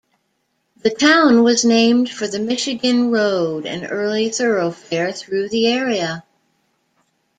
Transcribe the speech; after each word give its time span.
The 0.81 0.89
town 0.89 1.43
was 1.43 1.63
named 1.63 2.09
for 2.09 2.25
the 2.25 2.39
Michigan 2.39 3.11
Road, 3.11 3.67
an 3.67 3.85
early 3.85 4.29
thoroughfare 4.31 5.11
through 5.13 5.49
the 5.49 5.67
area. 5.67 6.23